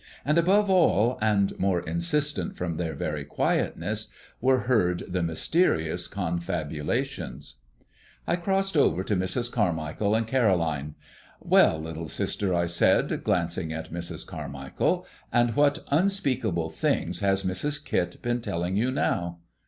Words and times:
And 0.25 0.39
above 0.39 0.67
all, 0.67 1.19
and 1.21 1.53
more 1.59 1.81
insistent 1.81 2.57
from 2.57 2.77
their 2.77 2.95
very 2.95 3.23
quietness, 3.23 4.07
were 4.41 4.61
heard 4.61 5.03
the 5.07 5.21
mysterious 5.21 6.07
confabulations. 6.07 7.57
I 8.25 8.35
crossed 8.37 8.75
over 8.75 9.03
to 9.03 9.15
Mrs. 9.15 9.51
Carmichael 9.51 10.15
and 10.15 10.25
Caroline. 10.27 10.95
"Well, 11.39 11.79
little 11.79 12.07
sister," 12.07 12.51
I 12.51 12.65
said, 12.65 13.23
glancing 13.23 13.71
at 13.71 13.93
Mrs. 13.93 14.25
Carmichael, 14.25 15.05
"and 15.31 15.55
what 15.55 15.85
unspeakable 15.89 16.71
things 16.71 17.19
has 17.19 17.43
Mrs. 17.43 17.85
Kit 17.85 18.19
been 18.23 18.41
telling 18.41 18.75
you 18.75 18.89
now?" 18.89 19.37